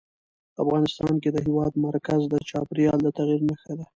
[0.63, 3.85] افغانستان کې د هېواد مرکز د چاپېریال د تغیر نښه ده.